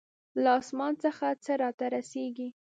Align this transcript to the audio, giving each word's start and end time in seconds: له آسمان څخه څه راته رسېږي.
له 0.41 0.49
آسمان 0.59 0.93
څخه 1.03 1.27
څه 1.43 1.51
راته 1.63 1.85
رسېږي. 1.95 2.49